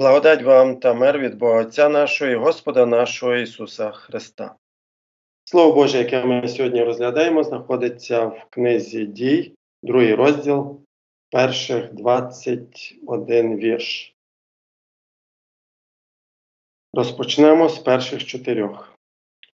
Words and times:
Благодать 0.00 0.42
вам 0.42 0.76
та 0.76 0.94
мир 0.94 1.18
від 1.18 1.34
Бога 1.34 1.60
Отця 1.60 1.88
нашого 1.88 2.30
і 2.30 2.34
Господа 2.34 2.86
нашого 2.86 3.34
Ісуса 3.34 3.90
Христа. 3.90 4.54
Слово 5.44 5.72
Боже, 5.72 5.98
яке 5.98 6.24
ми 6.24 6.48
сьогодні 6.48 6.84
розглядаємо, 6.84 7.44
знаходиться 7.44 8.24
в 8.26 8.46
книзі 8.50 9.06
дій, 9.06 9.54
другий 9.82 10.14
розділ, 10.14 10.80
перших 11.30 11.94
21 11.94 13.56
вірш. 13.56 14.14
Розпочнемо 16.94 17.68
з 17.68 17.78
перших 17.78 18.26
чотирьох. 18.26 18.94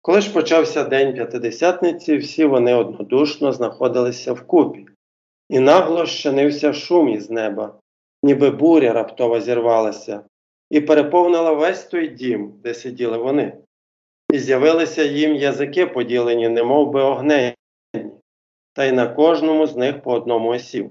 Коли 0.02 0.20
ж 0.20 0.32
почався 0.32 0.84
день 0.84 1.14
п'ятидесятниці, 1.14 2.16
всі 2.16 2.44
вони 2.44 2.74
однодушно 2.74 3.52
знаходилися 3.52 4.32
вкупі, 4.32 4.86
і 5.48 5.60
нагло 5.60 6.06
щинився 6.06 6.72
шум 6.72 7.08
із 7.08 7.30
неба, 7.30 7.80
ніби 8.22 8.50
буря 8.50 8.92
раптово 8.92 9.40
зірвалася, 9.40 10.24
і 10.70 10.80
переповнила 10.80 11.52
весь 11.52 11.84
той 11.84 12.08
дім, 12.08 12.52
де 12.62 12.74
сиділи 12.74 13.18
вони. 13.18 13.56
І 14.32 14.38
з'явилися 14.38 15.02
їм 15.02 15.34
язики 15.34 15.86
поділені, 15.86 16.48
немов 16.48 16.90
би 16.90 17.02
огнені, 17.02 17.54
та 18.72 18.84
й 18.84 18.92
на 18.92 19.08
кожному 19.08 19.66
з 19.66 19.76
них 19.76 20.02
по 20.02 20.12
одному 20.12 20.48
осів. 20.48 20.90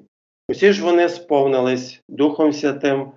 Усі 0.50 0.74
ж 0.74 0.84
вони 0.84 1.10
сповнились 1.10 2.02
Духом 2.10 2.54
Святим 2.54 3.12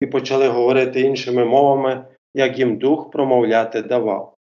і 0.00 0.06
почали 0.06 0.48
говорити 0.48 1.00
іншими 1.00 1.44
мовами, 1.44 2.04
як 2.34 2.58
їм 2.58 2.76
дух 2.78 3.10
промовляти 3.10 3.82
давав. 3.82 4.34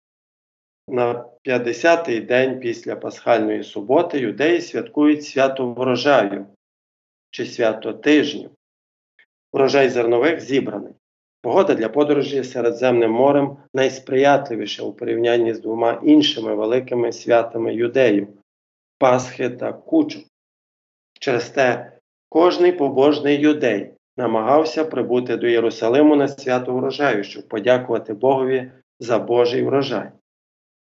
На 0.87 1.25
50-й 1.45 2.19
день 2.19 2.59
після 2.59 2.95
Пасхальної 2.95 3.63
суботи 3.63 4.19
юдеї 4.19 4.61
святкують 4.61 5.25
свято 5.25 5.73
врожаю 5.73 6.45
чи 7.31 7.45
свято 7.45 7.93
тижнів. 7.93 8.51
Врожай 9.53 9.89
зернових 9.89 10.39
зібраний. 10.39 10.93
Погода 11.41 11.73
для 11.73 11.89
подорожі 11.89 12.43
Середземним 12.43 13.11
морем 13.11 13.57
найсприятливіша 13.73 14.83
у 14.83 14.93
порівнянні 14.93 15.53
з 15.53 15.59
двома 15.59 16.01
іншими 16.03 16.55
великими 16.55 17.11
святами 17.11 17.75
юдеїв 17.75 18.27
Пасхи 18.97 19.49
та 19.49 19.73
Кучу. 19.73 20.19
Через 21.19 21.49
те 21.49 21.91
кожний 22.29 22.71
побожний 22.71 23.37
юдей 23.37 23.93
намагався 24.17 24.85
прибути 24.85 25.37
до 25.37 25.47
Єрусалиму 25.47 26.15
на 26.15 26.27
свято 26.27 26.73
врожаю, 26.73 27.23
щоб 27.23 27.47
подякувати 27.47 28.13
Богові 28.13 28.71
за 28.99 29.19
Божий 29.19 29.63
врожай. 29.63 30.11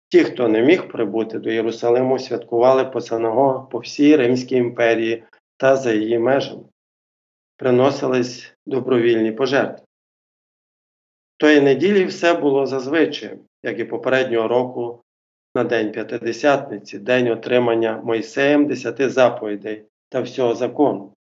Ті, 0.08 0.24
хто 0.24 0.48
не 0.48 0.62
міг 0.62 0.88
прибути 0.88 1.38
до 1.38 1.50
Єрусалиму, 1.50 2.18
святкували 2.18 2.84
по 2.84 3.00
синагогах 3.00 3.68
по 3.68 3.78
всій 3.78 4.16
Римській 4.16 4.56
імперії 4.56 5.24
та 5.56 5.76
за 5.76 5.92
її 5.92 6.18
межами. 6.18 6.62
Приносились 7.56 8.54
добровільні 8.66 9.32
пожертви. 9.32 9.85
Тої 11.36 11.60
неділі 11.60 12.04
все 12.04 12.34
було 12.34 12.66
зазвичай, 12.66 13.38
як 13.62 13.78
і 13.78 13.84
попереднього 13.84 14.48
року 14.48 15.02
на 15.54 15.64
День 15.64 15.92
П'ятидесятниці, 15.92 16.98
день 16.98 17.28
отримання 17.28 18.00
Мойсеєм 18.04 18.66
десяти 18.66 19.10
заповідей 19.10 19.84
та 20.08 20.20
всього 20.20 20.54
закону. 20.54 21.12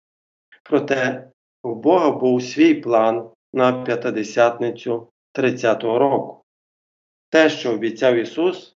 Проте 0.63 1.31
у 1.63 1.75
Бога 1.75 2.11
був 2.11 2.43
свій 2.43 2.75
план 2.75 3.31
на 3.53 3.73
п'ятидесятницю 3.85 5.09
30-го 5.35 5.99
року. 5.99 6.43
Те, 7.31 7.51
що 7.51 7.73
обіцяв 7.73 8.17
Ісус 8.17 8.77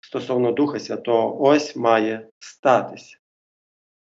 стосовно 0.00 0.52
Духа 0.52 0.78
Святого, 0.78 1.42
ось 1.42 1.76
має 1.76 2.28
статися. 2.38 3.16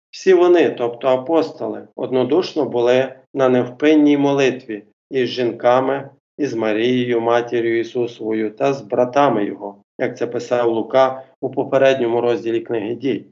Всі 0.09 0.33
вони, 0.33 0.69
тобто 0.69 1.07
апостоли, 1.07 1.87
однодушно 1.95 2.65
були 2.65 3.19
на 3.33 3.49
невпинній 3.49 4.17
молитві 4.17 4.83
із 5.09 5.29
жінками, 5.29 6.09
із 6.41 6.53
Марією, 6.53 7.21
матір'ю 7.21 7.79
Ісусовою 7.79 8.51
та 8.51 8.73
з 8.73 8.81
братами 8.81 9.45
Його, 9.45 9.83
як 9.99 10.17
це 10.17 10.27
писав 10.27 10.69
Лука 10.69 11.23
у 11.41 11.49
попередньому 11.49 12.21
розділі 12.21 12.59
книги 12.59 12.95
дій. 12.95 13.25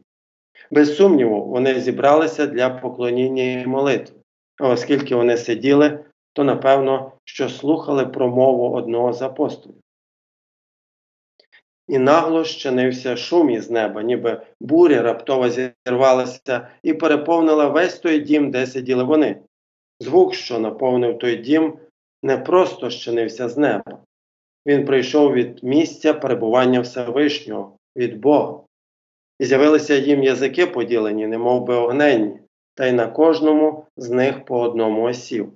Без 0.72 0.96
сумніву, 0.96 1.46
вони 1.46 1.80
зібралися 1.80 2.48
для 2.48 2.70
поклоніння 2.70 3.44
і 3.44 3.68
молитви, 3.68 4.16
а 4.60 4.70
оскільки 4.70 5.16
вони 5.16 5.38
сиділи, 5.38 6.00
то 6.34 6.44
напевно, 6.44 7.12
що 7.24 7.50
слухали 7.50 8.06
промову 8.06 8.72
одного 8.76 9.14
з 9.14 9.22
апостолів. 9.22 9.76
І 11.88 11.98
нагло 11.98 12.44
щинився 12.44 13.16
шум 13.16 13.50
із 13.50 13.70
неба, 13.70 14.04
ніби 14.04 14.42
буря 14.62 15.02
раптово 15.02 15.50
зірвалася 15.50 16.68
і 16.84 16.94
переповнила 16.94 17.68
весь 17.68 18.00
той 18.00 18.20
дім, 18.20 18.52
де 18.52 18.68
сиділи 18.68 19.04
вони. 19.04 19.42
Звук, 20.00 20.34
що 20.34 20.60
наповнив 20.60 21.20
той 21.20 21.36
дім, 21.36 21.78
не 22.24 22.38
просто 22.38 22.90
щинився 22.90 23.50
з 23.50 23.58
неба. 23.58 24.04
Він 24.66 24.86
прийшов 24.86 25.34
від 25.34 25.64
місця 25.64 26.14
перебування 26.14 26.82
Всевишнього, 26.82 27.78
від 27.96 28.20
Бога. 28.20 28.60
І 29.40 29.46
з'явилися 29.46 29.96
їм 29.96 30.24
язики 30.24 30.66
поділені, 30.66 31.28
немов 31.28 31.66
би 31.66 31.76
огненні, 31.76 32.40
та 32.74 32.86
й 32.86 32.92
на 32.92 33.08
кожному 33.08 33.86
з 33.98 34.10
них 34.10 34.46
по 34.46 34.60
одному 34.60 35.04
осів. 35.04 35.54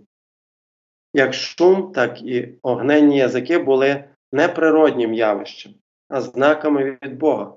Як 1.13 1.33
шум, 1.33 1.91
так 1.91 2.21
і 2.21 2.53
огненні 2.61 3.17
язики 3.17 3.57
були 3.57 4.03
неприроднім 4.31 5.13
явищем, 5.13 5.73
а 6.09 6.21
знаками 6.21 6.97
від 7.03 7.17
Бога, 7.17 7.53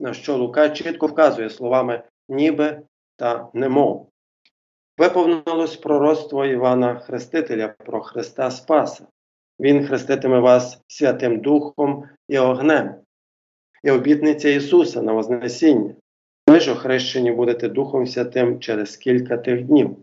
на 0.00 0.14
що 0.14 0.36
Лука 0.36 0.70
чітко 0.70 1.06
вказує 1.06 1.50
словами 1.50 2.02
ніби 2.28 2.82
та 3.16 3.48
немов. 3.54 4.08
Виповнилось 4.98 5.76
пророцтво 5.76 6.46
Івана 6.46 6.98
Хрестителя 6.98 7.68
про 7.68 8.00
Христа 8.00 8.50
Спаса. 8.50 9.06
Він 9.60 9.86
хреститиме 9.86 10.38
вас 10.38 10.80
Святим 10.86 11.40
Духом 11.40 12.04
і 12.28 12.38
огнем, 12.38 12.94
і 13.84 13.90
обітниця 13.90 14.48
Ісуса 14.48 15.02
на 15.02 15.12
Вознесіння. 15.12 15.94
Ви 16.48 16.60
ж 16.60 16.72
охрещені 16.72 17.32
будете 17.32 17.68
Духом 17.68 18.06
Святим 18.06 18.60
через 18.60 18.96
кілька 18.96 19.36
тих 19.36 19.62
днів. 19.62 19.96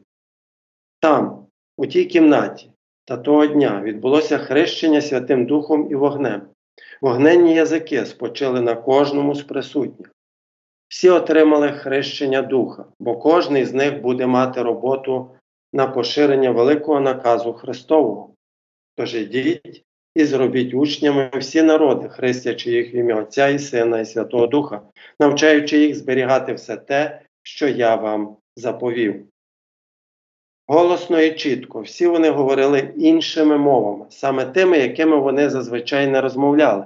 Там, 1.00 1.46
у 1.78 1.86
тій 1.86 2.06
кімнаті 2.06 2.72
та 3.06 3.18
того 3.18 3.48
дня 3.48 3.82
відбулося 3.82 4.38
хрещення 4.38 5.02
Святим 5.02 5.46
Духом 5.46 5.92
і 5.92 5.96
вогнем. 5.96 6.42
Вогненні 7.02 7.56
язики 7.56 8.06
спочили 8.06 8.62
на 8.62 8.76
кожному 8.76 9.36
з 9.36 9.44
присутніх. 9.44 10.15
Всі 10.88 11.10
отримали 11.10 11.72
хрещення 11.72 12.42
духа, 12.42 12.86
бо 13.00 13.18
кожний 13.18 13.66
з 13.66 13.74
них 13.74 14.02
буде 14.02 14.28
мати 14.28 14.62
роботу 14.62 15.32
на 15.74 15.88
поширення 15.88 16.52
великого 16.52 17.00
наказу 17.00 17.54
Христового. 17.54 18.36
Тож 18.96 19.16
ідіть 19.16 19.86
і 20.16 20.26
зробіть 20.26 20.74
учнями 20.74 21.30
всі 21.34 21.62
народи, 21.62 22.10
хрестячи 22.10 22.72
їх 22.72 22.94
в 22.94 22.96
ім'я 22.96 23.16
Отця 23.16 23.48
і 23.48 23.60
Сина, 23.60 24.00
і 24.00 24.06
Святого 24.06 24.48
Духа, 24.48 24.82
навчаючи 25.20 25.78
їх 25.78 25.96
зберігати 25.96 26.54
все 26.54 26.78
те, 26.78 27.22
що 27.44 27.68
я 27.68 27.96
вам 27.96 28.38
заповів. 28.56 29.26
Голосно 30.68 31.22
і 31.22 31.36
чітко 31.36 31.82
всі 31.82 32.08
вони 32.08 32.30
говорили 32.30 32.94
іншими 32.98 33.58
мовами, 33.58 34.06
саме 34.10 34.46
тими, 34.46 34.78
якими 34.78 35.18
вони 35.18 35.50
зазвичай 35.50 36.08
не 36.08 36.22
розмовляли. 36.22 36.86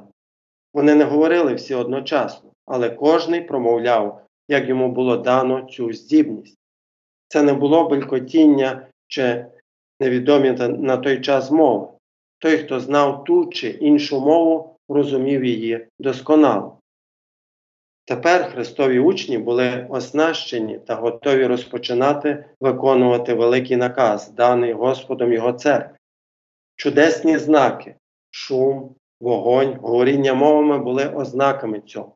Вони 0.73 0.95
не 0.95 1.03
говорили 1.03 1.53
всі 1.53 1.75
одночасно, 1.75 2.48
але 2.69 2.90
кожний 2.90 3.41
промовляв, 3.41 4.22
як 4.47 4.69
йому 4.69 4.91
було 4.91 5.18
дано 5.18 5.62
цю 5.62 5.94
здібність. 5.94 6.59
Це 7.28 7.41
не 7.41 7.53
було 7.53 7.90
белькотіння 7.90 8.88
чи 9.07 9.46
невідомі 10.00 10.52
на 10.59 10.97
той 10.97 11.22
час 11.22 11.52
мови. 11.52 11.88
Той, 12.40 12.57
хто 12.57 12.80
знав 12.80 13.24
ту 13.24 13.46
чи 13.46 13.69
іншу 13.69 14.19
мову, 14.19 14.75
розумів 14.90 15.46
її 15.46 15.88
досконало. 16.00 16.80
Тепер 18.06 18.51
Христові 18.51 19.00
учні 19.00 19.38
були 19.38 19.88
оснащені 19.89 20.80
та 20.80 20.95
готові 20.95 21.45
розпочинати 21.45 22.45
виконувати 22.60 23.33
великий 23.33 23.77
наказ, 23.77 24.30
даний 24.30 24.74
Господом 24.74 25.33
Його 25.33 25.54
церкві. 25.54 25.95
Чудесні 26.75 27.38
знаки, 27.38 27.95
шум, 28.31 28.95
вогонь, 29.22 29.75
говоріння 29.81 30.33
мовами 30.33 30.77
були 30.77 31.10
ознаками 31.10 31.80
цього. 31.80 32.15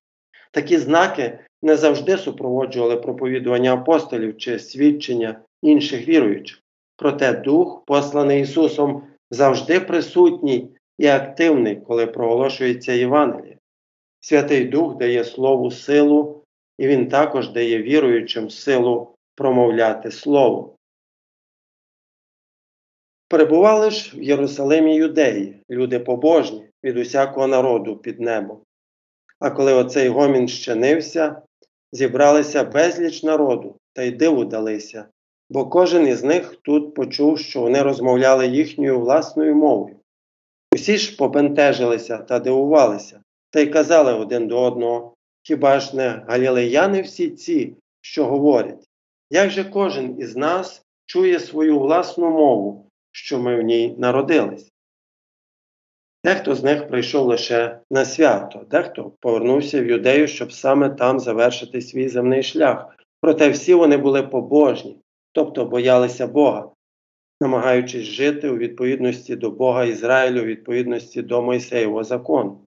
Такі 0.53 0.77
знаки 0.77 1.39
не 1.61 1.77
завжди 1.77 2.17
супроводжували 2.17 2.97
проповідування 2.97 3.73
апостолів 3.73 4.37
чи 4.37 4.59
свідчення 4.59 5.41
інших 5.61 6.07
віруючих. 6.07 6.59
Проте 6.95 7.33
Дух, 7.33 7.83
посланий 7.85 8.41
Ісусом, 8.41 9.03
завжди 9.31 9.79
присутній 9.79 10.69
і 10.97 11.07
активний, 11.07 11.75
коли 11.75 12.07
проголошується 12.07 12.93
Євангеліє. 12.93 13.57
Святий 14.19 14.65
Дух 14.65 14.97
дає 14.97 15.23
Слову 15.23 15.71
силу, 15.71 16.43
і 16.77 16.87
Він 16.87 17.07
також 17.07 17.49
дає 17.49 17.81
віруючим 17.81 18.49
силу 18.49 19.15
промовляти 19.35 20.11
Слово. 20.11 20.75
Перебували 23.27 23.89
ж 23.89 24.17
в 24.17 24.23
Єрусалимі 24.23 24.95
юдеї, 24.95 25.61
люди 25.69 25.99
побожні 25.99 26.69
від 26.83 26.97
усякого 26.97 27.47
народу 27.47 27.97
під 27.97 28.19
небом. 28.19 28.61
А 29.43 29.51
коли 29.51 29.73
оцей 29.73 30.09
гомін 30.09 30.47
щинився, 30.47 31.41
зібралися 31.91 32.63
безліч 32.63 33.23
народу 33.23 33.75
та 33.93 34.03
й 34.03 34.11
диву 34.11 34.45
далися, 34.45 35.05
бо 35.49 35.65
кожен 35.65 36.07
із 36.07 36.23
них 36.23 36.55
тут 36.61 36.93
почув, 36.93 37.39
що 37.39 37.61
вони 37.61 37.81
розмовляли 37.81 38.47
їхньою 38.47 38.99
власною 38.99 39.55
мовою. 39.55 39.95
Усі 40.73 40.97
ж 40.97 41.17
побентежилися 41.17 42.17
та 42.17 42.39
дивувалися, 42.39 43.21
та 43.49 43.59
й 43.59 43.67
казали 43.67 44.13
один 44.13 44.47
до 44.47 44.61
одного 44.61 45.13
хіба 45.41 45.79
ж 45.79 45.95
не 45.95 46.23
галілеяни 46.27 47.01
всі 47.01 47.29
ці, 47.29 47.75
що 48.01 48.25
говорять? 48.25 48.89
Як 49.29 49.49
же 49.49 49.63
кожен 49.63 50.19
із 50.19 50.35
нас 50.35 50.85
чує 51.05 51.39
свою 51.39 51.79
власну 51.79 52.29
мову, 52.29 52.89
що 53.11 53.39
ми 53.39 53.55
в 53.55 53.61
ній 53.61 53.95
народились? 53.97 54.72
Дехто 56.25 56.55
з 56.55 56.63
них 56.63 56.87
прийшов 56.87 57.27
лише 57.27 57.79
на 57.91 58.05
свято, 58.05 58.65
дехто 58.71 59.11
повернувся 59.19 59.81
в 59.81 59.85
юдею, 59.85 60.27
щоб 60.27 60.51
саме 60.51 60.89
там 60.89 61.19
завершити 61.19 61.81
свій 61.81 62.09
земний 62.09 62.43
шлях. 62.43 62.97
Проте 63.21 63.49
всі 63.49 63.73
вони 63.73 63.97
були 63.97 64.23
побожні, 64.23 64.97
тобто 65.31 65.65
боялися 65.65 66.27
Бога, 66.27 66.71
намагаючись 67.41 68.05
жити 68.05 68.49
у 68.49 68.57
відповідності 68.57 69.35
до 69.35 69.51
Бога 69.51 69.85
Ізраїлю, 69.85 70.41
у 70.41 70.45
відповідності 70.45 71.21
до 71.21 71.41
Мойсеєвого 71.41 72.03
закону. 72.03 72.59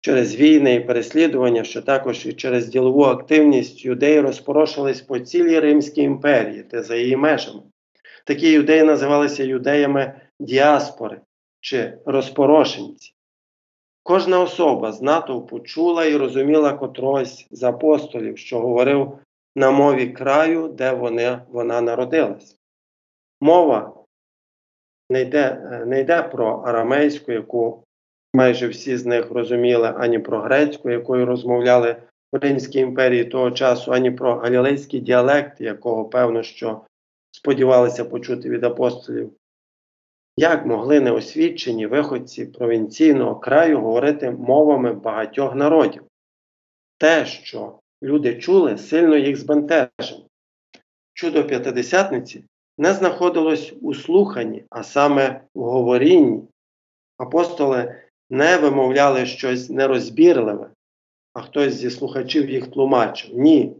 Через 0.00 0.36
війни 0.36 0.74
і 0.74 0.80
переслідування, 0.80 1.64
що 1.64 1.82
також 1.82 2.26
і 2.26 2.32
через 2.32 2.68
ділову 2.68 3.02
активність 3.02 3.84
юдеї 3.84 4.20
розпорошились 4.20 5.00
по 5.00 5.18
цілій 5.18 5.60
Римській 5.60 6.02
імперії 6.02 6.62
та 6.62 6.82
за 6.82 6.96
її 6.96 7.16
межами. 7.16 7.62
Такі 8.24 8.52
юдеї 8.52 8.82
називалися 8.82 9.44
юдеями 9.44 10.20
діаспори 10.40 11.20
чи 11.62 11.98
розпорошенці. 12.06 13.14
Кожна 14.02 14.40
особа 14.40 14.92
з 14.92 15.02
натовпу 15.02 15.60
чула 15.60 16.04
і 16.04 16.16
розуміла 16.16 16.72
котрось 16.72 17.46
з 17.50 17.62
апостолів, 17.62 18.38
що 18.38 18.60
говорив 18.60 19.18
на 19.56 19.70
мові 19.70 20.08
краю, 20.08 20.68
де 20.68 20.92
вони, 20.92 21.38
вона 21.48 21.80
народилась. 21.80 22.56
Мова 23.40 23.94
не 25.10 25.20
йде, 25.20 25.82
не 25.86 26.00
йде 26.00 26.22
про 26.22 26.46
арамейську, 26.46 27.32
яку 27.32 27.84
майже 28.34 28.68
всі 28.68 28.96
з 28.96 29.06
них 29.06 29.30
розуміли, 29.30 29.94
ані 29.96 30.18
про 30.18 30.40
грецьку, 30.40 30.90
якою 30.90 31.26
розмовляли 31.26 31.96
в 32.32 32.36
Римській 32.36 32.78
імперії 32.78 33.24
того 33.24 33.50
часу, 33.50 33.92
ані 33.92 34.10
про 34.10 34.34
галілейський 34.34 35.00
діалект, 35.00 35.60
якого, 35.60 36.04
певно, 36.04 36.42
що 36.42 36.80
сподівалися 37.30 38.04
почути 38.04 38.50
від 38.50 38.64
апостолів. 38.64 39.32
Як 40.36 40.66
могли 40.66 41.00
неосвідчені 41.00 41.86
виходці 41.86 42.46
провінційного 42.46 43.36
краю 43.36 43.80
говорити 43.80 44.30
мовами 44.30 44.92
багатьох 44.92 45.54
народів? 45.54 46.02
Те, 46.98 47.26
що 47.26 47.78
люди 48.02 48.34
чули, 48.34 48.78
сильно 48.78 49.16
їх 49.16 49.36
збентежило. 49.36 50.26
Чудо 51.14 51.44
п'ятидесятниці 51.44 52.44
не 52.78 52.92
знаходилось 52.92 53.72
у 53.80 53.94
слуханні, 53.94 54.64
а 54.70 54.82
саме 54.82 55.40
в 55.54 55.60
говорінні. 55.62 56.42
Апостоли 57.18 57.94
не 58.30 58.56
вимовляли 58.56 59.26
щось 59.26 59.70
нерозбірливе, 59.70 60.70
а 61.32 61.40
хтось 61.40 61.74
зі 61.74 61.90
слухачів 61.90 62.50
їх 62.50 62.70
тлумачив. 62.70 63.38
Ні. 63.38 63.76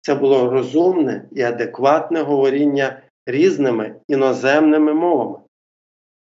Це 0.00 0.14
було 0.14 0.50
розумне 0.50 1.28
і 1.32 1.42
адекватне 1.42 2.22
говоріння 2.22 3.02
різними 3.26 3.94
іноземними 4.08 4.94
мовами. 4.94 5.38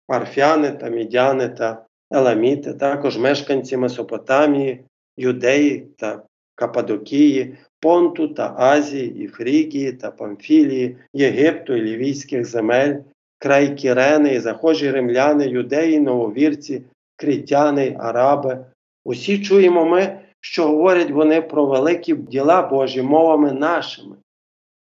Парфяни 0.08 0.72
та 0.72 0.90
мідяни 0.90 1.50
та 1.50 1.86
еламіти, 2.12 2.74
також 2.74 3.18
мешканці 3.18 3.78
Месопотамії, 3.78 4.86
Юдеї 5.18 5.88
та 5.98 6.24
Кападокії, 6.56 7.58
Понту 7.80 8.28
та 8.28 8.56
Азії, 8.58 9.24
і 9.24 9.28
Фрігії 9.28 9.94
та 9.94 10.12
Памфілії, 10.12 10.98
Єгипту 11.14 11.76
і 11.76 11.82
Лівійських 11.82 12.46
земель, 12.46 12.96
край 13.40 13.76
Кірени 13.76 14.34
і 14.34 14.40
захожі 14.40 14.92
римляни, 14.92 15.48
юдеї, 15.48 16.00
нововірці, 16.00 16.84
критяни, 17.16 17.98
араби. 18.00 18.66
Усі 19.06 19.44
чуємо 19.44 19.86
ми, 19.86 20.20
що 20.42 20.68
говорять 20.68 21.12
вони 21.12 21.42
про 21.42 21.66
великі 21.66 22.16
діла 22.16 22.62
Божі 22.62 23.02
мовами 23.02 23.52
нашими. 23.52 24.16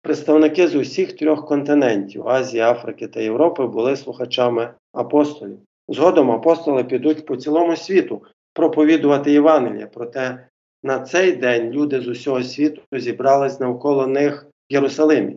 Представники 0.03 0.69
з 0.69 0.75
усіх 0.75 1.13
трьох 1.13 1.47
континентів 1.47 2.29
Азії, 2.29 2.63
Африки 2.63 3.09
та 3.09 3.21
Європи 3.21 3.67
були 3.67 3.97
слухачами 3.97 4.75
апостолів. 4.97 5.59
Згодом 5.89 6.31
апостоли 6.31 6.85
підуть 6.85 7.27
по 7.27 7.37
цілому 7.37 7.77
світу 7.77 8.23
проповідувати 8.53 9.33
Євангелія, 9.33 9.87
проте 9.87 10.49
на 10.83 11.01
цей 11.01 11.33
день 11.33 11.71
люди 11.71 12.01
з 12.01 12.09
усього 12.09 12.43
світу 12.43 12.83
зібрались 12.93 13.61
навколо 13.61 14.07
них 14.07 14.47
в 14.71 14.73
Єрусалимі. 14.73 15.37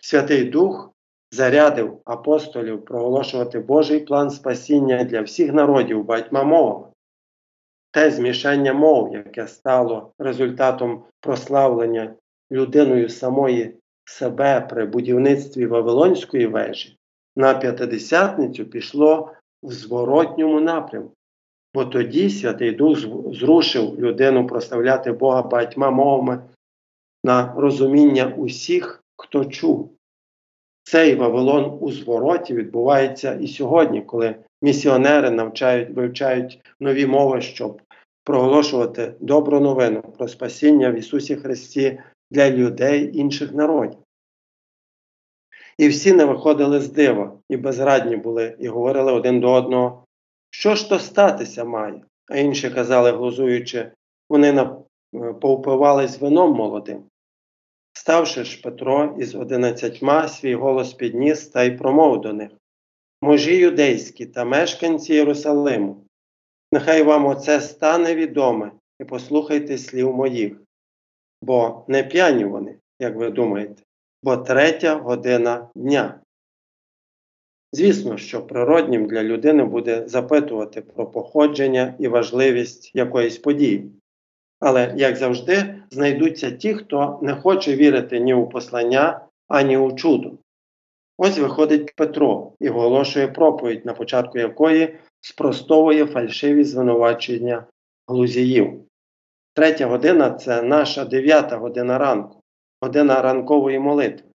Святий 0.00 0.44
Дух 0.44 0.90
зарядив 1.30 2.00
апостолів 2.04 2.84
проголошувати 2.84 3.60
Божий 3.60 4.00
план 4.00 4.30
спасіння 4.30 5.04
для 5.04 5.20
всіх 5.20 5.52
народів 5.52 6.04
багатьма 6.04 6.42
мовами. 6.44 6.86
Те 7.90 8.10
змішання 8.10 8.72
мов, 8.72 9.14
яке 9.14 9.46
стало 9.46 10.12
результатом 10.18 11.04
прославлення 11.20 12.14
людиною 12.52 13.08
самої 13.08 13.76
себе 14.04 14.60
при 14.70 14.86
будівництві 14.86 15.66
Вавилонської 15.66 16.46
вежі, 16.46 16.98
на 17.36 17.54
п'ятидесятницю 17.54 18.64
пішло 18.64 19.32
в 19.62 19.72
зворотньому 19.72 20.60
напрямку. 20.60 21.14
Бо 21.74 21.84
тоді 21.84 22.30
Святий 22.30 22.72
Дух 22.72 22.98
зрушив 23.34 23.98
людину 23.98 24.46
прославляти 24.46 25.12
Бога 25.12 25.42
багатьма 25.42 25.90
мовами 25.90 26.42
на 27.24 27.54
розуміння 27.56 28.34
усіх, 28.36 29.02
хто 29.16 29.44
чув. 29.44 29.90
Цей 30.82 31.14
Вавилон 31.14 31.78
у 31.80 31.92
звороті 31.92 32.54
відбувається 32.54 33.34
і 33.34 33.46
сьогодні, 33.46 34.02
коли 34.02 34.36
місіонери 34.62 35.30
навчають, 35.30 35.90
вивчають 35.90 36.60
нові 36.80 37.06
мови, 37.06 37.40
щоб 37.40 37.82
проголошувати 38.24 39.14
добру 39.20 39.60
новину 39.60 40.02
про 40.18 40.28
спасіння 40.28 40.90
в 40.90 40.94
Ісусі 40.94 41.36
Христі 41.36 42.00
для 42.30 42.50
людей 42.50 43.18
інших 43.18 43.54
народів. 43.54 43.98
І 45.78 45.88
всі 45.88 46.12
не 46.12 46.24
виходили 46.24 46.80
з 46.80 46.92
дива, 46.92 47.38
і 47.48 47.56
безрадні 47.56 48.16
були, 48.16 48.56
і 48.58 48.68
говорили 48.68 49.12
один 49.12 49.40
до 49.40 49.52
одного, 49.52 50.04
що 50.50 50.74
ж 50.74 50.88
то 50.88 50.98
статися 50.98 51.64
має? 51.64 52.02
А 52.30 52.36
інші 52.36 52.70
казали, 52.70 53.12
глузуючи, 53.12 53.92
вони 54.28 54.70
повпивались 55.40 56.20
вином 56.20 56.52
молодим. 56.52 57.04
Ставши 57.92 58.44
ж 58.44 58.62
Петро 58.62 59.16
із 59.18 59.34
одинадцятьма 59.34 60.28
свій 60.28 60.54
голос 60.54 60.94
підніс 60.94 61.48
та 61.48 61.62
й 61.62 61.70
промов 61.70 62.20
до 62.20 62.32
них 62.32 62.50
Можі 63.22 63.56
юдейські 63.56 64.26
та 64.26 64.44
мешканці 64.44 65.14
Єрусалиму, 65.14 66.04
нехай 66.72 67.02
вам 67.02 67.26
оце 67.26 67.60
стане 67.60 68.14
відоме 68.14 68.72
і 69.00 69.04
послухайте 69.04 69.78
слів 69.78 70.14
моїх, 70.14 70.62
бо 71.42 71.84
не 71.88 72.02
п'яні 72.02 72.44
вони, 72.44 72.78
як 72.98 73.16
ви 73.16 73.30
думаєте, 73.30 73.82
бо 74.24 74.36
третя 74.36 74.94
година 74.94 75.68
дня. 75.74 76.20
Звісно, 77.72 78.16
що 78.16 78.46
природнім 78.46 79.06
для 79.06 79.22
людини 79.22 79.64
буде 79.64 80.08
запитувати 80.08 80.80
про 80.80 81.06
походження 81.06 81.94
і 81.98 82.08
важливість 82.08 82.90
якоїсь 82.94 83.38
події. 83.38 83.90
Але, 84.60 84.94
як 84.96 85.16
завжди, 85.16 85.74
знайдуться 85.90 86.50
ті, 86.50 86.74
хто 86.74 87.18
не 87.22 87.34
хоче 87.34 87.76
вірити 87.76 88.20
ні 88.20 88.34
у 88.34 88.48
послання, 88.48 89.20
ані 89.48 89.76
у 89.76 89.92
чудо. 89.92 90.30
Ось 91.18 91.38
виходить 91.38 91.96
Петро 91.96 92.52
і 92.60 92.68
оголошує 92.68 93.28
проповідь, 93.28 93.86
на 93.86 93.94
початку 93.94 94.38
якої 94.38 94.96
спростовує 95.20 96.06
фальшиві 96.06 96.64
звинувачення 96.64 97.66
глузіїв. 98.08 98.84
Третя 99.54 99.86
година 99.86 100.30
це 100.30 100.62
наша 100.62 101.04
дев'ята 101.04 101.56
година 101.56 101.98
ранку, 101.98 102.43
година 102.84 103.22
ранкової 103.22 103.78
молитви. 103.78 104.28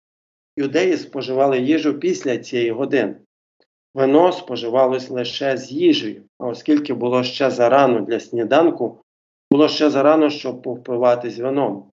Юдеї 0.57 0.97
споживали 0.97 1.59
їжу 1.59 1.99
після 1.99 2.37
цієї 2.37 2.71
години. 2.71 3.15
Вино 3.93 4.31
споживалось 4.31 5.09
лише 5.09 5.57
з 5.57 5.71
їжею, 5.71 6.23
а 6.39 6.47
оскільки 6.47 6.93
було 6.93 7.23
ще 7.23 7.51
зарано 7.51 8.01
для 8.01 8.19
сніданку, 8.19 9.01
було 9.51 9.67
ще 9.67 9.89
зарано, 9.89 10.29
щоб 10.29 10.61
повпиватись 10.61 11.37
вином. 11.37 11.91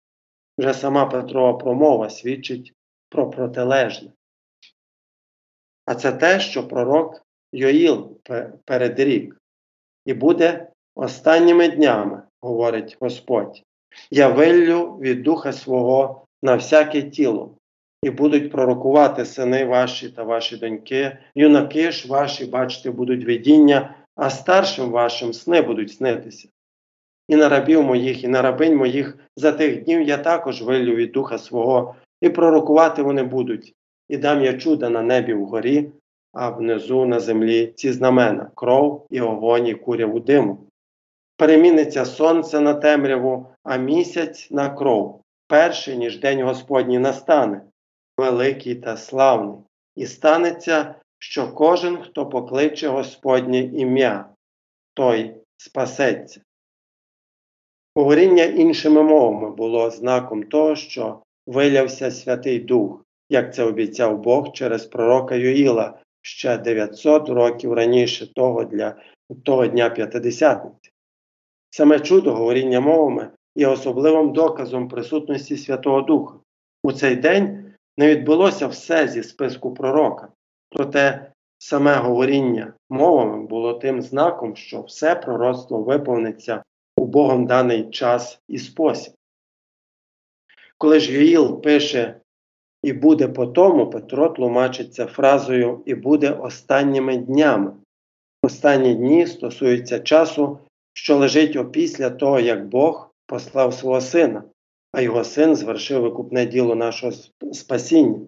Вже 0.59 0.75
сама 0.75 1.07
Петрова 1.07 1.53
промова 1.59 2.11
свідчить 2.11 2.73
про 3.09 3.31
протилежне. 3.31 4.13
А 5.87 5.95
це 5.95 6.13
те, 6.13 6.41
що 6.41 6.69
пророк 6.69 7.23
Йоїл 7.53 8.19
передрік. 8.65 9.37
І 10.05 10.15
буде 10.15 10.71
останніми 10.95 11.69
днями, 11.69 12.23
говорить 12.41 12.97
Господь, 13.01 13.63
я 14.11 14.29
виллю 14.29 14.99
від 14.99 15.23
духа 15.23 15.53
свого 15.53 16.26
на 16.43 16.55
всяке 16.55 17.03
тіло, 17.03 17.59
і 18.03 18.11
будуть 18.11 18.53
пророкувати 18.53 19.25
сини 19.25 19.65
ваші 19.65 20.09
та 20.09 20.23
ваші 20.23 20.57
доньки, 20.57 21.19
юнаки 21.35 21.91
ж 21.91 22.09
ваші, 22.09 22.47
бачите, 22.47 22.91
будуть 22.91 23.25
видіння, 23.25 23.95
а 24.17 24.31
старшим 24.31 24.91
вашим 24.91 25.33
сни 25.33 25.63
будуть 25.63 25.93
снитися. 25.93 26.49
І 27.29 27.37
на 27.37 27.49
рабів 27.49 27.83
моїх, 27.83 28.25
і 28.25 28.29
на 28.29 28.43
рабинь 28.43 28.77
моїх 28.77 29.19
за 29.37 29.53
тих 29.53 29.85
днів 29.85 30.03
я 30.03 30.19
також 30.19 30.63
вилю 30.63 30.95
від 30.95 31.13
духа 31.13 31.39
свого, 31.39 31.95
і 32.21 32.29
пророкувати 32.29 33.03
вони 33.03 33.23
будуть, 33.23 33.75
і 34.09 34.17
дам 34.17 34.45
я 34.45 34.59
чуда 34.59 34.91
на 34.91 35.03
небі 35.03 35.35
вгорі, 35.35 35.93
а 36.33 36.51
внизу 36.51 37.07
на 37.07 37.21
землі 37.21 37.73
ці 37.77 37.93
знамена 37.93 38.51
кров 38.55 39.07
і 39.11 39.21
огонь, 39.21 39.67
і 39.67 39.75
куряву 39.75 40.21
диму. 40.21 40.59
Переміниться 41.37 42.05
сонце 42.05 42.61
на 42.61 42.75
темряву, 42.75 43.47
а 43.65 43.77
місяць 43.77 44.49
на 44.51 44.71
кров, 44.71 45.21
перший, 45.47 45.97
ніж 45.97 46.19
день 46.19 46.43
Господній 46.43 46.99
настане, 46.99 47.63
великий 48.17 48.75
та 48.75 48.97
славний, 48.97 49.59
і 49.97 50.07
станеться, 50.07 50.95
що 51.19 51.53
кожен, 51.53 51.97
хто 51.97 52.27
покличе 52.27 52.89
Господнє 52.89 53.59
ім'я, 53.59 54.29
той 54.95 55.35
спасеться. 55.57 56.41
Говоріння 57.95 58.45
іншими 58.45 59.03
мовами 59.03 59.51
було 59.51 59.91
знаком 59.91 60.43
того, 60.43 60.77
що 60.77 61.23
вилявся 61.47 62.11
Святий 62.11 62.59
Дух, 62.59 63.05
як 63.29 63.55
це 63.55 63.65
обіцяв 63.65 64.19
Бог 64.19 64.53
через 64.53 64.85
пророка 64.85 65.35
Юїла 65.35 65.99
ще 66.23 66.59
900 66.59 67.29
років 67.29 67.73
раніше 67.73 68.35
того, 68.35 68.65
для, 68.65 68.97
того 69.45 69.67
дня 69.67 69.91
П'ятидесятниці. 69.91 70.91
Саме 71.71 72.01
чудо 72.01 72.35
говоріння 72.35 72.81
мовами 72.81 73.31
є 73.57 73.67
особливим 73.67 74.33
доказом 74.33 74.89
присутності 74.89 75.57
Святого 75.57 76.03
Духа. 76.03 76.35
У 76.83 76.93
цей 76.93 77.17
день 77.17 77.73
не 77.97 78.09
відбулося 78.09 78.67
все 78.67 79.09
зі 79.09 79.23
списку 79.23 79.75
пророка, 79.75 80.29
проте 80.71 81.33
саме 81.59 81.97
говоріння 81.97 82.73
мовами 82.91 83.47
було 83.47 83.75
тим 83.75 84.03
знаком, 84.03 84.57
що 84.57 84.83
все 84.83 85.15
пророцтво 85.15 85.83
виповниться 85.83 86.63
у 86.97 87.07
Богом 87.07 87.47
даний 87.47 87.91
час 87.91 88.41
і 88.49 88.59
спосіб. 88.59 89.15
Коли 90.79 91.01
ж 91.01 91.13
Юїл 91.13 91.61
пише 91.61 92.21
і 92.83 92.93
буде 92.93 93.29
по 93.29 93.47
тому, 93.47 93.91
Петро 93.91 94.29
тлумачиться 94.29 95.07
фразою 95.07 95.83
і 95.87 95.95
буде 95.95 96.31
останніми 96.31 97.17
днями. 97.17 97.73
Останні 98.43 98.95
дні 98.95 99.27
стосуються 99.27 100.01
часу, 100.01 100.59
що 100.93 101.17
лежить 101.17 101.57
опісля 101.57 102.11
того, 102.11 102.41
як 102.41 102.69
Бог 102.69 103.11
послав 103.27 103.75
свого 103.75 104.01
сина, 104.01 104.45
а 104.93 105.01
його 105.01 105.25
син 105.25 105.57
звершив 105.57 106.03
викупне 106.03 106.47
діло 106.47 106.75
нашого 106.75 107.13
спасіння. 107.53 108.21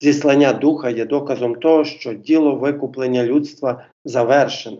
Зіслання 0.00 0.52
духа 0.52 0.90
є 0.90 1.04
доказом 1.04 1.54
того, 1.54 1.84
що 1.84 2.14
діло 2.14 2.56
викуплення 2.56 3.24
людства 3.24 3.86
завершене. 4.04 4.78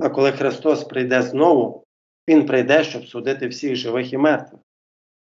А 0.00 0.08
коли 0.08 0.32
Христос 0.32 0.84
прийде 0.84 1.22
знову, 1.22 1.84
Він 2.28 2.46
прийде, 2.46 2.84
щоб 2.84 3.06
судити 3.06 3.48
всіх 3.48 3.76
живих 3.76 4.12
і 4.12 4.18
мертвих. 4.18 4.60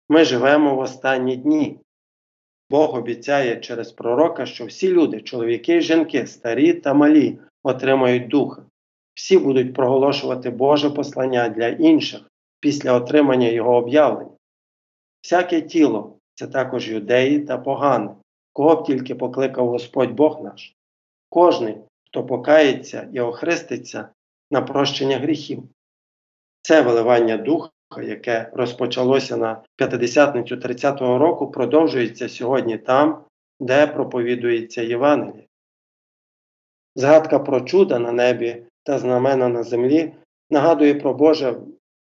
Ми 0.09 0.25
живемо 0.25 0.75
в 0.75 0.79
останні 0.79 1.37
дні. 1.37 1.79
Бог 2.71 2.95
обіцяє 2.95 3.57
через 3.57 3.93
пророка, 3.93 4.47
що 4.47 4.67
всі 4.67 4.89
люди, 4.89 5.21
чоловіки 5.21 5.77
і 5.77 5.81
жінки, 5.81 6.27
старі 6.27 6.75
та 6.75 6.95
малі, 6.95 7.39
отримають 7.63 8.29
духа. 8.29 8.63
Всі 9.15 9.39
будуть 9.39 9.75
проголошувати 9.75 10.51
Боже 10.51 10.91
послання 10.91 11.49
для 11.49 11.69
інших 11.69 12.21
після 12.67 12.93
отримання 12.93 13.49
Його 13.49 13.77
об'явлення. 13.77 14.31
Всяке 15.23 15.61
тіло 15.61 16.19
це 16.35 16.47
також 16.47 16.91
юдеї 16.91 17.41
та 17.41 17.59
погани, 17.59 18.11
кого 18.53 18.77
б 18.77 18.85
тільки 18.85 19.15
покликав 19.15 19.69
Господь 19.69 20.11
Бог 20.11 20.43
наш. 20.43 20.75
Кожний, 21.29 21.77
хто 22.07 22.27
покається 22.27 23.09
і 23.13 23.21
охреститься 23.21 24.09
на 24.51 24.63
прощення 24.63 25.19
гріхів. 25.19 25.63
Це 26.63 26.83
виливання 26.83 27.37
духа 27.37 27.71
яке 28.03 28.51
розпочалося 28.53 29.37
на 29.37 29.63
п'ятидесятницю 29.77 30.55
30-го 30.55 31.19
року, 31.19 31.51
продовжується 31.51 32.29
сьогодні 32.29 32.79
там, 32.79 33.25
де 33.61 33.87
проповідується 33.87 34.83
Євангеліє. 34.83 35.47
Згадка 36.95 37.39
про 37.39 37.61
чуда 37.61 37.99
на 37.99 38.13
небі 38.13 38.63
та 38.83 38.99
знамена 38.99 39.49
на 39.49 39.63
землі 39.63 40.13
нагадує 40.51 40.95
про 40.95 41.15
Боже 41.15 41.57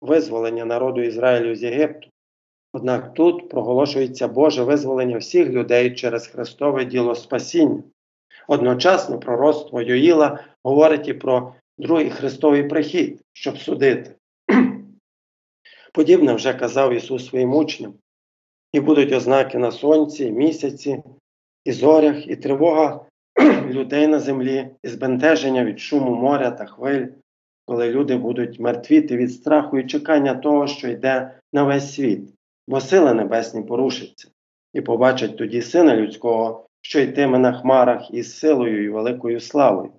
визволення 0.02 0.64
народу 0.64 1.02
Ізраїлю 1.02 1.54
з 1.54 1.62
Єгипту. 1.62 2.08
Однак 2.72 3.14
тут 3.14 3.48
проголошується 3.48 4.28
Боже 4.28 4.62
визволення 4.62 5.18
всіх 5.18 5.48
людей 5.48 5.94
через 5.94 6.26
Христове 6.26 6.84
діло 6.84 7.14
спасіння. 7.14 7.82
Одночасно 8.48 9.18
пророцтво 9.18 9.82
Йоїла 9.82 10.44
говорить 10.64 11.08
і 11.08 11.14
про 11.14 11.54
другий 11.78 12.10
Христовий 12.10 12.62
прихід, 12.62 13.20
щоб 13.32 13.58
судити. 13.58 14.14
Подібне 15.92 16.34
вже 16.34 16.54
казав 16.54 16.92
Ісус 16.92 17.26
своїм 17.26 17.54
учням. 17.54 17.94
І 18.72 18.80
будуть 18.80 19.12
ознаки 19.12 19.58
на 19.58 19.70
сонці, 19.70 20.30
місяці, 20.30 21.02
і 21.64 21.72
зорях, 21.72 22.28
і 22.28 22.36
тривога 22.36 23.06
людей 23.68 24.06
на 24.06 24.18
землі, 24.18 24.68
і 24.82 24.88
збентеження 24.88 25.64
від 25.64 25.80
шуму 25.80 26.14
моря 26.14 26.50
та 26.50 26.66
хвиль, 26.66 27.06
коли 27.66 27.90
люди 27.90 28.16
будуть 28.16 28.60
мертвіти 28.60 29.16
від 29.16 29.32
страху 29.32 29.78
і 29.78 29.86
чекання 29.86 30.34
того, 30.34 30.66
що 30.66 30.88
йде 30.88 31.38
на 31.52 31.64
весь 31.64 31.94
світ, 31.94 32.20
бо 32.68 32.80
сили 32.80 33.14
небесні 33.14 33.62
порушаться, 33.62 34.28
і 34.74 34.80
побачать 34.80 35.36
тоді 35.36 35.62
Сина 35.62 35.96
Людського, 35.96 36.66
що 36.80 37.00
йтиме 37.00 37.38
на 37.38 37.52
хмарах 37.52 38.10
із 38.10 38.38
силою 38.38 38.84
і 38.84 38.88
великою 38.88 39.40
славою. 39.40 39.92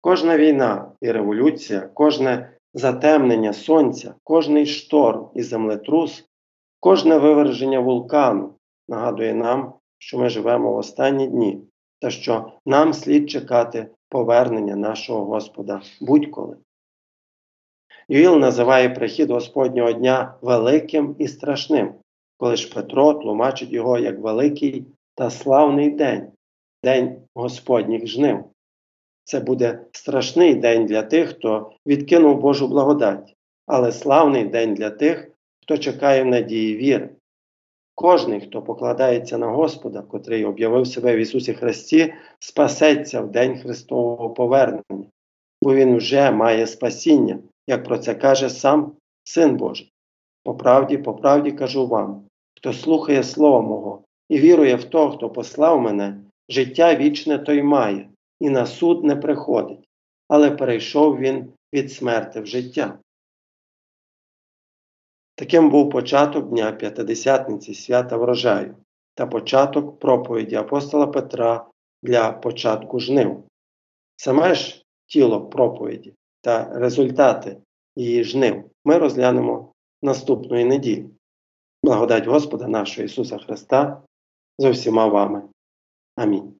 Кожна 0.00 0.38
війна 0.38 0.92
і 1.00 1.12
революція, 1.12 1.80
кожне 1.80 2.52
затемнення 2.74 3.52
сонця, 3.52 4.14
кожний 4.24 4.66
шторм 4.66 5.28
і 5.34 5.42
землетрус, 5.42 6.24
кожне 6.80 7.18
виверження 7.18 7.80
вулкану 7.80 8.54
нагадує 8.88 9.34
нам, 9.34 9.74
що 9.98 10.18
ми 10.18 10.28
живемо 10.28 10.72
в 10.72 10.76
останні 10.76 11.28
дні 11.28 11.62
та 12.00 12.10
що 12.10 12.52
нам 12.66 12.92
слід 12.92 13.30
чекати 13.30 13.88
повернення 14.08 14.76
нашого 14.76 15.24
Господа 15.24 15.82
будь-коли. 16.00 16.56
Юїл 18.08 18.38
називає 18.38 18.88
прихід 18.88 19.30
Господнього 19.30 19.92
дня 19.92 20.34
великим 20.42 21.16
і 21.18 21.28
страшним, 21.28 21.94
коли 22.36 22.56
ж 22.56 22.74
Петро 22.74 23.14
тлумачить 23.14 23.72
його 23.72 23.98
як 23.98 24.18
великий 24.18 24.84
та 25.14 25.30
славний 25.30 25.90
день, 25.90 26.32
день 26.84 27.22
Господніх 27.34 28.06
жнив. 28.06 28.44
Це 29.24 29.40
буде 29.40 29.80
страшний 29.92 30.54
день 30.54 30.86
для 30.86 31.02
тих, 31.02 31.28
хто 31.30 31.72
відкинув 31.86 32.40
Божу 32.40 32.68
благодать, 32.68 33.36
але 33.66 33.92
славний 33.92 34.44
день 34.44 34.74
для 34.74 34.90
тих, 34.90 35.30
хто 35.62 35.78
чекає 35.78 36.22
в 36.22 36.26
надії 36.26 36.76
віри. 36.76 37.10
Кожний, 38.00 38.40
хто 38.40 38.62
покладається 38.62 39.38
на 39.38 39.46
Господа, 39.46 40.02
котрий 40.02 40.44
об'явив 40.44 40.86
себе 40.86 41.16
в 41.16 41.18
Ісусі 41.18 41.54
Христі, 41.54 42.14
спасеться 42.38 43.20
в 43.20 43.30
день 43.30 43.58
Христового 43.58 44.30
повернення, 44.30 45.06
бо 45.62 45.74
Він 45.74 45.96
вже 45.96 46.30
має 46.30 46.66
спасіння, 46.66 47.38
як 47.66 47.84
про 47.84 47.98
це 47.98 48.14
каже 48.14 48.50
сам 48.50 48.92
Син 49.24 49.56
Божий. 49.56 49.92
По 50.44 50.54
правді, 50.54 50.98
по 50.98 51.14
правді 51.14 51.52
кажу 51.52 51.86
вам, 51.86 52.22
хто 52.56 52.72
слухає 52.72 53.22
Слово 53.22 53.62
Мого 53.62 54.02
і 54.28 54.38
вірує 54.38 54.76
в 54.76 54.84
того, 54.84 55.10
хто 55.10 55.30
послав 55.30 55.80
мене, 55.80 56.20
життя 56.48 56.94
вічне 56.94 57.38
той 57.38 57.62
має 57.62 58.08
і 58.40 58.50
на 58.50 58.66
суд 58.66 59.04
не 59.04 59.16
приходить, 59.16 59.88
але 60.28 60.50
перейшов 60.50 61.18
він 61.18 61.52
від 61.74 61.92
смерти 61.92 62.40
в 62.40 62.46
життя. 62.46 62.98
Таким 65.40 65.70
був 65.70 65.90
початок 65.90 66.48
Дня 66.48 66.72
П'ятидесятниці 66.72 67.74
свята 67.74 68.16
врожаю 68.16 68.76
та 69.14 69.26
початок 69.26 69.98
проповіді 69.98 70.56
апостола 70.56 71.06
Петра 71.06 71.66
для 72.02 72.32
початку 72.32 73.00
жнив. 73.00 73.44
Саме 74.16 74.54
ж 74.54 74.84
тіло 75.06 75.40
проповіді 75.46 76.14
та 76.40 76.64
результати 76.74 77.56
її 77.96 78.24
жнив 78.24 78.64
ми 78.84 78.98
розглянемо 78.98 79.72
наступної 80.02 80.64
неділі. 80.64 81.10
Благодать 81.82 82.26
Господа 82.26 82.68
нашого 82.68 83.04
Ісуса 83.04 83.38
Христа 83.38 84.02
з 84.58 84.70
усіма 84.70 85.06
вами. 85.06 85.42
Амінь. 86.16 86.59